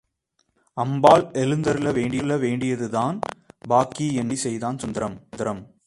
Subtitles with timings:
[0.77, 3.19] அம்பாள் எழுந்தருள வேண்டியது தான்
[3.67, 5.71] பாக்கி என்று கேலி செய்தான் சுந்தரம்.